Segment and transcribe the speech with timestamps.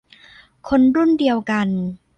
[0.67, 1.67] คนรุ่นเดียวกัน